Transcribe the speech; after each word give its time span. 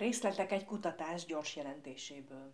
Részletek 0.00 0.52
egy 0.52 0.64
kutatás 0.64 1.24
gyors 1.24 1.56
jelentéséből. 1.56 2.52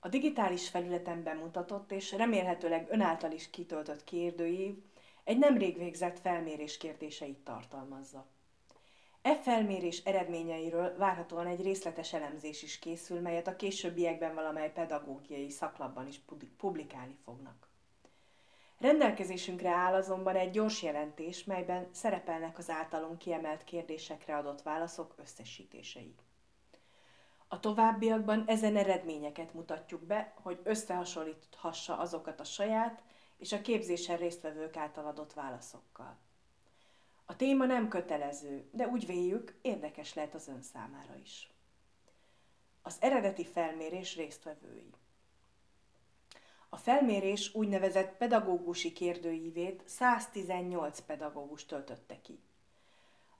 A 0.00 0.08
digitális 0.08 0.68
felületen 0.68 1.22
bemutatott 1.22 1.92
és 1.92 2.12
remélhetőleg 2.12 2.86
önáltal 2.90 3.32
is 3.32 3.50
kitöltött 3.50 4.04
kérdőív 4.04 4.74
egy 5.24 5.38
nemrég 5.38 5.78
végzett 5.78 6.18
felmérés 6.18 6.76
kérdéseit 6.76 7.38
tartalmazza. 7.38 8.26
E 9.22 9.36
felmérés 9.36 9.98
eredményeiről 10.04 10.96
várhatóan 10.96 11.46
egy 11.46 11.62
részletes 11.62 12.12
elemzés 12.12 12.62
is 12.62 12.78
készül, 12.78 13.20
melyet 13.20 13.46
a 13.46 13.56
későbbiekben 13.56 14.34
valamely 14.34 14.72
pedagógiai 14.72 15.50
szaklapban 15.50 16.06
is 16.06 16.20
publikálni 16.56 17.16
fognak. 17.24 17.68
Rendelkezésünkre 18.78 19.70
áll 19.70 19.94
azonban 19.94 20.36
egy 20.36 20.50
gyors 20.50 20.82
jelentés, 20.82 21.44
melyben 21.44 21.88
szerepelnek 21.92 22.58
az 22.58 22.70
általunk 22.70 23.18
kiemelt 23.18 23.64
kérdésekre 23.64 24.36
adott 24.36 24.62
válaszok 24.62 25.14
összesítései. 25.16 26.14
A 27.48 27.60
továbbiakban 27.60 28.44
ezen 28.46 28.76
eredményeket 28.76 29.54
mutatjuk 29.54 30.02
be, 30.02 30.34
hogy 30.42 30.60
összehasonlíthassa 30.62 31.98
azokat 31.98 32.40
a 32.40 32.44
saját 32.44 33.02
és 33.36 33.52
a 33.52 33.60
képzésen 33.60 34.16
résztvevők 34.16 34.76
által 34.76 35.06
adott 35.06 35.32
válaszokkal. 35.32 36.18
A 37.24 37.36
téma 37.36 37.64
nem 37.64 37.88
kötelező, 37.88 38.68
de 38.72 38.86
úgy 38.86 39.06
véljük, 39.06 39.58
érdekes 39.62 40.14
lehet 40.14 40.34
az 40.34 40.48
ön 40.48 40.62
számára 40.62 41.16
is. 41.22 41.50
Az 42.82 42.96
eredeti 43.00 43.44
felmérés 43.44 44.16
résztvevői. 44.16 44.90
A 46.68 46.76
felmérés 46.76 47.54
úgynevezett 47.54 48.16
pedagógusi 48.16 48.92
kérdőívét 48.92 49.82
118 49.86 51.00
pedagógus 51.00 51.64
töltötte 51.64 52.20
ki. 52.20 52.40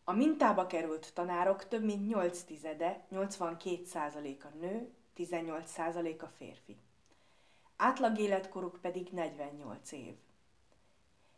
A 0.09 0.13
mintába 0.13 0.67
került 0.67 1.15
tanárok 1.15 1.69
több 1.69 1.85
mint 1.85 2.09
8 2.09 2.43
tizede, 2.43 3.07
82%-a 3.13 4.49
nő, 4.61 4.93
18%-a 5.17 6.27
férfi. 6.27 6.77
Átlag 7.77 8.19
életkoruk 8.19 8.79
pedig 8.81 9.09
48 9.13 9.93
év. 9.93 10.15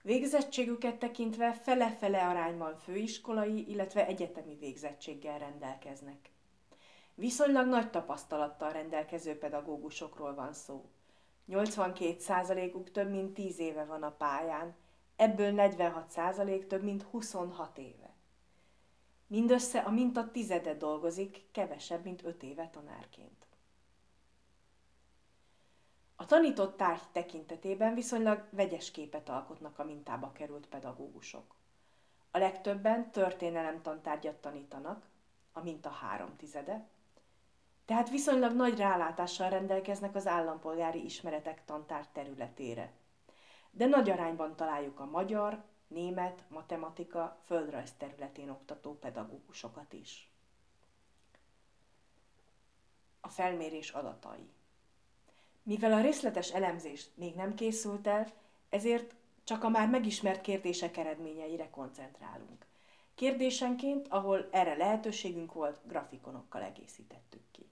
Végzettségüket 0.03 0.99
tekintve 0.99 1.53
fele-fele 1.53 2.27
arányban 2.27 2.77
főiskolai, 2.77 3.71
illetve 3.71 4.07
egyetemi 4.07 4.55
végzettséggel 4.55 5.39
rendelkeznek. 5.39 6.31
Viszonylag 7.15 7.67
nagy 7.67 7.91
tapasztalattal 7.91 8.73
rendelkező 8.73 9.39
pedagógusokról 9.39 10.35
van 10.35 10.53
szó. 10.53 10.85
82%-uk 11.51 12.91
több 12.91 13.11
mint 13.11 13.35
10 13.35 13.59
éve 13.59 13.85
van 13.85 14.03
a 14.03 14.11
pályán, 14.11 14.77
ebből 15.17 15.53
46% 15.57 16.67
több 16.67 16.83
mint 16.83 17.03
26 17.03 17.79
éve. 17.79 18.08
Mindössze 19.29 19.79
a 19.79 19.91
minta 19.91 20.31
tizede 20.31 20.75
dolgozik, 20.75 21.51
kevesebb, 21.53 22.05
mint 22.05 22.25
5 22.25 22.43
éve 22.43 22.69
tanárként. 22.69 23.47
A 26.17 26.27
tanított 26.27 26.77
tárgy 26.77 27.03
tekintetében 27.13 27.95
viszonylag 27.95 28.49
vegyes 28.51 28.91
képet 28.91 29.29
alkotnak 29.29 29.79
a 29.79 29.85
mintába 29.85 30.33
került 30.33 30.67
pedagógusok. 30.67 31.55
A 32.31 32.39
legtöbben 32.39 33.11
történelem 33.11 33.83
tantárgyat 33.83 34.37
tanítanak, 34.37 35.09
a 35.53 35.63
minta 35.63 35.91
három 35.91 36.37
tizede, 36.37 36.89
tehát 37.85 38.11
viszonylag 38.11 38.53
nagy 38.53 38.79
rálátással 38.79 39.51
rendelkeznek 39.51 40.15
az 40.15 40.27
állampolgári 40.27 41.05
ismeretek 41.05 41.65
tantár 41.65 42.09
területére. 42.09 42.93
De 43.71 43.87
nagy 43.87 44.11
arányban 44.11 44.57
találjuk 44.57 45.01
a 45.01 45.05
magyar, 45.05 45.65
német, 45.89 46.45
matematika, 46.49 47.39
földrajz 47.45 47.93
területén 47.97 48.51
oktató 48.51 48.99
pedagógusokat 48.99 49.93
is. 49.93 50.31
A 53.21 53.29
felmérés 53.29 53.91
adatai. 53.91 54.51
Mivel 55.63 55.93
a 55.93 56.01
részletes 56.01 56.53
elemzés 56.53 57.07
még 57.15 57.35
nem 57.35 57.55
készült 57.55 58.07
el, 58.07 58.33
ezért 58.69 59.15
csak 59.45 59.65
a 59.65 59.69
már 59.69 59.89
megismert 59.89 60.41
kérdések 60.41 60.97
eredményeire 60.97 61.71
koncentrálunk. 61.71 62.67
Kérdésenként, 63.15 64.09
ahol 64.09 64.49
erre 64.51 64.77
lehetőségünk 64.77 65.53
volt, 65.53 65.81
grafikonokkal 65.87 66.63
egészítettük 66.63 67.43
ki. 67.51 67.71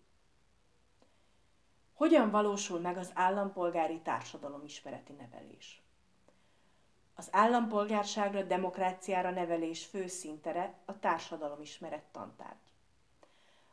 Hogyan 1.94 2.30
valósul 2.30 2.80
meg 2.80 2.96
az 2.96 3.10
állampolgári 3.14 4.00
társadalomismereti 4.00 5.12
nevelés? 5.12 5.82
Az 7.18 7.28
állampolgárságra, 7.30 8.42
demokráciára 8.42 9.30
nevelés 9.30 9.84
fő 9.84 10.06
szintere 10.06 10.74
a 10.84 10.98
társadalomismeret 10.98 12.04
tantárgy. 12.12 12.66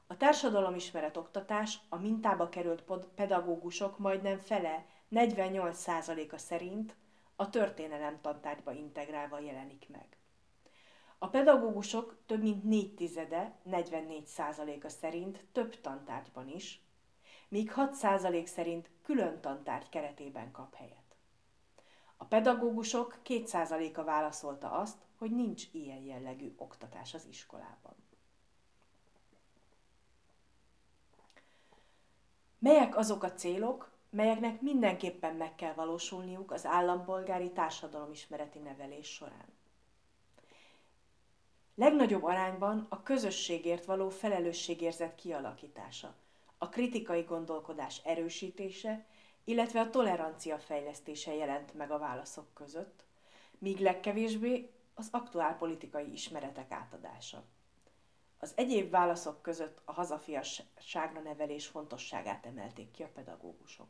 A 0.08 0.18
társadalomismeret 0.18 1.18
oktatás 1.18 1.80
a 1.90 1.98
mintába 1.98 2.50
került 2.50 2.84
pedagógusok 3.16 3.98
majdnem 3.98 4.38
fele, 4.38 4.86
48%-a 5.12 6.38
szerint 6.38 6.96
a 7.36 7.50
történelem 7.50 8.22
tantárgyba 8.22 8.72
integrálva 8.72 9.40
jelenik 9.40 9.90
meg. 9.90 10.18
A 11.18 11.28
pedagógusok 11.28 12.18
több 12.26 12.42
mint 12.42 12.64
négy 12.64 12.94
tizede, 12.96 13.56
44%-a 13.70 14.90
szerint 14.90 15.46
több 15.52 15.82
tantárgyban 15.82 16.48
is, 16.50 16.82
míg 17.48 17.72
6% 17.76 18.46
szerint 18.46 18.90
külön 19.04 19.42
tantárgy 19.42 19.90
keretében 19.90 20.52
kap 20.52 20.76
helyet. 20.76 21.03
A 22.24 22.26
pedagógusok 22.26 23.18
2%-a 23.26 24.04
válaszolta 24.04 24.72
azt, 24.72 24.98
hogy 25.18 25.32
nincs 25.32 25.64
ilyen 25.72 26.02
jellegű 26.02 26.54
oktatás 26.58 27.14
az 27.14 27.26
iskolában. 27.30 27.96
Melyek 32.60 32.98
azok 32.98 33.24
a 33.24 33.34
célok, 33.34 33.92
melyeknek 34.10 34.62
mindenképpen 34.62 35.36
meg 35.36 35.56
kell 35.56 35.74
valósulniuk 35.74 36.52
az 36.52 36.66
állampolgári 36.66 37.52
társadalomismereti 37.52 38.60
nevelés 38.60 39.08
során? 39.08 39.54
Legnagyobb 41.76 42.24
arányban 42.24 42.86
a 42.90 43.04
közösségért 43.04 43.86
való 43.86 44.10
felelősségérzet 44.10 45.16
kialakítása, 45.16 46.16
a 46.58 46.70
kritikai 46.70 47.22
gondolkodás 47.22 48.02
erősítése, 48.04 49.06
illetve 49.44 49.80
a 49.80 49.90
tolerancia 49.90 50.60
fejlesztése 50.60 51.34
jelent 51.36 51.74
meg 51.74 51.92
a 51.92 51.98
válaszok 51.98 52.54
között, 52.54 53.04
míg 53.58 53.80
legkevésbé 53.80 54.72
az 54.94 55.08
aktuál 55.12 55.58
politikai 55.58 56.12
ismeretek 56.12 56.72
átadása. 56.72 57.44
Az 58.38 58.54
egyéb 58.56 58.90
válaszok 58.90 59.42
között 59.42 59.82
a 59.86 59.92
hazafiasságra 59.92 61.22
nevelés 61.24 61.68
fontosságát 61.68 62.46
emelték 62.46 62.92
ki 62.92 63.04
a 63.04 63.10
pedagógusok. 63.14 63.88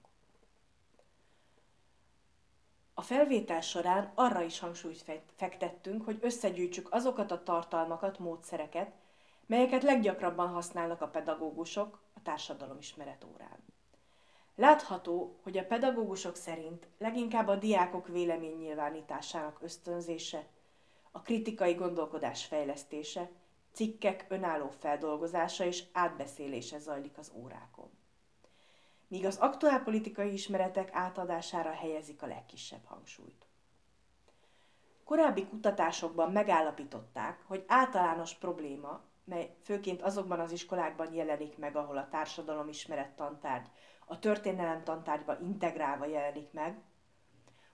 A 2.94 3.02
felvétel 3.02 3.62
során 3.62 4.12
arra 4.16 4.42
is 4.42 4.60
hangsúlyt 4.60 5.22
fektettünk, 5.36 6.06
hogy 6.06 6.18
összegyűjtsük 6.22 6.94
azokat 6.94 7.32
a 7.32 7.44
tartalmakat, 7.44 8.20
módszereket, 8.20 8.92
melyeket 9.46 9.84
leggyakrabban 9.84 10.48
használnak 10.48 11.02
a 11.02 11.08
pedagógusok 11.08 12.02
a 12.14 12.22
társadalomismeret 12.22 13.26
órán. 13.34 13.73
Látható, 14.56 15.40
hogy 15.44 15.58
a 15.58 15.66
pedagógusok 15.66 16.36
szerint 16.36 16.88
leginkább 16.98 17.48
a 17.48 17.56
diákok 17.56 18.08
véleménynyilvánításának 18.08 19.62
ösztönzése, 19.62 20.48
a 21.12 21.22
kritikai 21.22 21.74
gondolkodás 21.74 22.46
fejlesztése, 22.46 23.30
cikkek 23.72 24.26
önálló 24.30 24.70
feldolgozása 24.70 25.66
és 25.66 25.84
átbeszélése 25.92 26.80
zajlik 26.80 27.18
az 27.18 27.32
órákon. 27.36 27.90
Míg 29.08 29.26
az 29.26 29.38
aktuálpolitikai 29.38 30.34
ismeretek 30.34 30.90
átadására 30.92 31.72
helyezik 31.72 32.22
a 32.22 32.28
legkisebb 32.28 32.86
hangsúlyt. 32.86 33.48
Korábbi 35.04 35.48
kutatásokban 35.48 36.32
megállapították, 36.32 37.44
hogy 37.48 37.64
általános 37.68 38.34
probléma, 38.34 39.02
mely 39.24 39.56
főként 39.64 40.02
azokban 40.02 40.40
az 40.40 40.52
iskolákban 40.52 41.14
jelenik 41.14 41.58
meg, 41.58 41.76
ahol 41.76 41.98
a 41.98 42.10
társadalomismeret 42.10 43.16
tantárgy 43.16 43.68
a 44.06 44.20
történelem 44.20 44.84
tantárgyba 44.84 45.40
integrálva 45.40 46.06
jelenik 46.06 46.52
meg, 46.52 46.82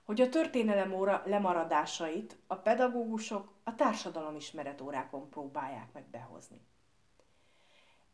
hogy 0.04 0.20
a 0.20 0.28
történelem 0.28 0.92
óra 0.92 1.22
lemaradásait 1.24 2.38
a 2.46 2.56
pedagógusok 2.56 3.54
a 3.64 3.74
társadalomismeret 3.74 4.80
órákon 4.80 5.28
próbálják 5.28 5.92
meg 5.92 6.04
behozni. 6.10 6.66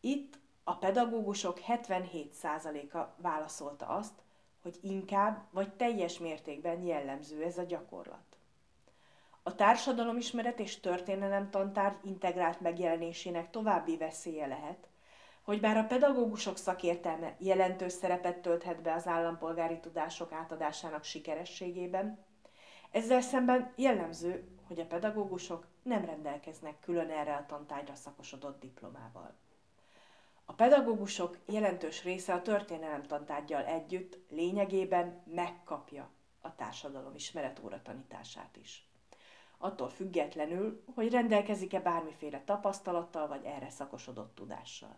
Itt 0.01 0.39
a 0.65 0.77
pedagógusok 0.77 1.59
77%-a 1.69 2.99
válaszolta 3.23 3.87
azt, 3.87 4.23
hogy 4.63 4.79
inkább 4.81 5.47
vagy 5.51 5.73
teljes 5.73 6.19
mértékben 6.19 6.83
jellemző 6.83 7.43
ez 7.43 7.59
a 7.59 7.63
gyakorlat. 7.63 8.36
A 9.47 9.55
társadalomismeret 9.55 10.61
és 10.61 10.81
történelem 10.81 11.51
tantárgy 11.51 11.97
integrált 12.03 12.61
megjelenésének 12.61 13.51
további 13.51 13.97
veszélye 13.97 14.47
lehet, 14.47 14.89
hogy 15.43 15.61
bár 15.61 15.77
a 15.77 15.85
pedagógusok 15.85 16.57
szakértelme 16.57 17.35
jelentős 17.39 17.93
szerepet 17.93 18.39
tölthet 18.39 18.83
be 18.83 18.93
az 18.93 19.07
állampolgári 19.07 19.81
tudások 19.81 20.33
átadásának 20.33 21.05
sikerességében, 21.05 22.25
ezzel 22.91 23.21
szemben 23.21 23.73
jellemző, 23.77 24.49
hogy 24.67 24.81
a 24.81 24.87
pedagógusok 24.87 25.67
nem 25.83 26.05
rendelkeznek 26.05 26.81
külön 26.81 27.11
erre 27.11 27.35
a 27.35 27.47
tantárgyra 27.47 27.95
szakosodott 27.95 28.61
diplomával. 28.61 29.35
A 30.45 30.53
pedagógusok 30.53 31.39
jelentős 31.45 32.05
része 32.05 32.35
a 32.35 32.43
történelemtantárgyal 32.43 33.65
együtt 33.65 34.19
lényegében 34.31 35.23
megkapja 35.35 36.11
a 36.41 36.55
társadalom 36.55 37.15
ismeret 37.15 37.61
óra 37.65 37.83
tanítását 37.83 38.57
is. 38.57 38.91
Attól 39.59 39.89
függetlenül, 39.89 40.83
hogy 40.95 41.11
rendelkezik-e 41.11 41.81
bármiféle 41.81 42.43
tapasztalattal 42.45 43.29
vagy 43.29 43.45
erre 43.45 43.71
szakosodott 43.71 44.35
tudással. 44.35 44.97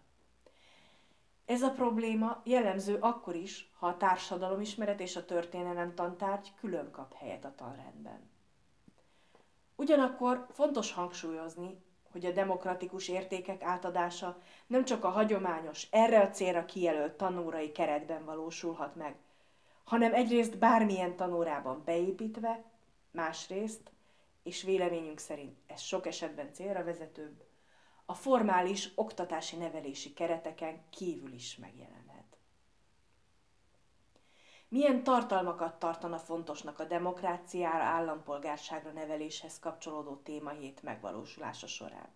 Ez 1.45 1.63
a 1.63 1.71
probléma 1.71 2.41
jellemző 2.45 2.97
akkor 3.01 3.35
is, 3.35 3.71
ha 3.79 3.87
a 3.87 3.97
társadalomismeret 3.97 5.01
és 5.01 5.17
a 5.17 5.25
történelem 5.25 5.95
tantárgy 5.95 6.53
külön 6.61 6.91
kap 6.91 7.15
helyet 7.15 7.45
a 7.45 7.55
tanrendben. 7.55 8.31
Ugyanakkor 9.77 10.47
fontos 10.51 10.93
hangsúlyozni, 10.93 11.83
hogy 12.13 12.25
a 12.25 12.33
demokratikus 12.33 13.09
értékek 13.09 13.63
átadása 13.63 14.39
nem 14.67 14.85
csak 14.85 15.05
a 15.05 15.09
hagyományos, 15.09 15.87
erre 15.91 16.21
a 16.21 16.31
célra 16.31 16.65
kijelölt 16.65 17.13
tanórai 17.13 17.73
keretben 17.73 18.25
valósulhat 18.25 18.95
meg, 18.95 19.17
hanem 19.85 20.15
egyrészt 20.15 20.59
bármilyen 20.59 21.17
tanórában 21.17 21.83
beépítve, 21.85 22.65
másrészt, 23.11 23.91
és 24.43 24.63
véleményünk 24.63 25.19
szerint 25.19 25.59
ez 25.67 25.81
sok 25.81 26.07
esetben 26.07 26.53
célra 26.53 26.85
vezetőbb, 26.85 27.47
a 28.05 28.15
formális 28.15 28.91
oktatási 28.95 29.57
nevelési 29.57 30.13
kereteken 30.13 30.89
kívül 30.91 31.33
is 31.33 31.57
megjelenhet. 31.57 32.39
Milyen 34.69 35.03
tartalmakat 35.03 35.79
tartana 35.79 36.19
fontosnak 36.19 36.79
a 36.79 36.85
demokráciára, 36.85 37.83
állampolgárságra 37.83 38.93
neveléshez 38.93 39.59
kapcsolódó 39.59 40.17
témahét 40.17 40.83
megvalósulása 40.83 41.67
során? 41.67 42.09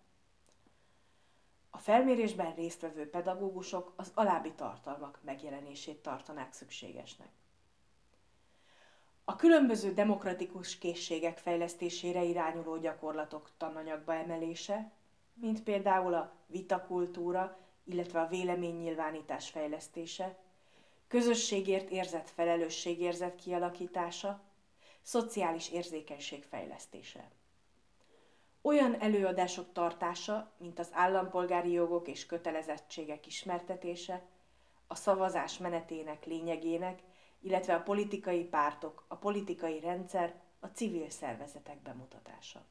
A 1.69 1.77
felmérésben 1.77 2.55
résztvevő 2.55 3.09
pedagógusok 3.09 3.93
az 3.95 4.11
alábbi 4.13 4.51
tartalmak 4.51 5.19
megjelenését 5.23 6.01
tartanák 6.01 6.53
szükségesnek. 6.53 7.31
A 9.25 9.35
különböző 9.35 9.93
demokratikus 9.93 10.77
készségek 10.77 11.37
fejlesztésére 11.37 12.23
irányuló 12.23 12.77
gyakorlatok 12.77 13.49
tananyagba 13.57 14.13
emelése, 14.13 14.91
mint 15.33 15.63
például 15.63 16.13
a 16.13 16.33
vitakultúra, 16.45 17.57
illetve 17.83 18.19
a 18.21 18.27
véleménynyilvánítás 18.27 19.49
fejlesztése, 19.49 20.37
közösségért 21.07 21.89
érzett 21.89 22.29
felelősségérzet 22.29 23.35
kialakítása, 23.35 24.41
szociális 25.01 25.71
érzékenység 25.71 26.43
fejlesztése. 26.43 27.29
Olyan 28.61 28.99
előadások 28.99 29.73
tartása, 29.73 30.51
mint 30.57 30.79
az 30.79 30.89
állampolgári 30.91 31.71
jogok 31.71 32.07
és 32.07 32.25
kötelezettségek 32.25 33.27
ismertetése, 33.27 34.21
a 34.87 34.95
szavazás 34.95 35.57
menetének 35.57 36.25
lényegének, 36.25 36.99
illetve 37.43 37.75
a 37.75 37.81
politikai 37.81 38.43
pártok, 38.43 39.05
a 39.07 39.15
politikai 39.15 39.79
rendszer, 39.79 40.41
a 40.59 40.67
civil 40.67 41.09
szervezetek 41.09 41.81
bemutatása. 41.81 42.65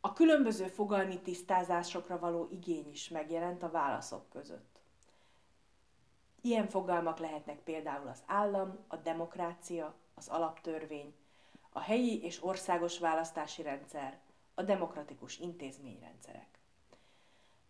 A 0.00 0.12
különböző 0.12 0.66
fogalmi 0.66 1.20
tisztázásokra 1.20 2.18
való 2.18 2.48
igény 2.50 2.90
is 2.90 3.08
megjelent 3.08 3.62
a 3.62 3.70
válaszok 3.70 4.28
között. 4.30 4.80
Ilyen 6.40 6.68
fogalmak 6.68 7.18
lehetnek 7.18 7.58
például 7.58 8.08
az 8.08 8.22
állam, 8.26 8.78
a 8.88 8.96
demokrácia, 8.96 9.94
az 10.14 10.28
alaptörvény, 10.28 11.14
a 11.70 11.80
helyi 11.80 12.22
és 12.22 12.44
országos 12.44 12.98
választási 12.98 13.62
rendszer, 13.62 14.18
a 14.54 14.62
demokratikus 14.62 15.38
intézményrendszerek. 15.38 16.58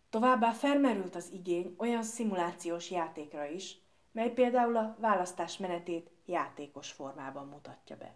Továbbá 0.09 0.51
felmerült 0.51 1.15
az 1.15 1.31
igény 1.31 1.75
olyan 1.77 2.03
szimulációs 2.03 2.91
játékra 2.91 3.45
is, 3.45 3.77
mely 4.15 4.29
például 4.29 4.77
a 4.77 4.95
választás 4.99 5.57
menetét 5.57 6.11
játékos 6.25 6.91
formában 6.91 7.47
mutatja 7.47 7.97
be. 7.97 8.13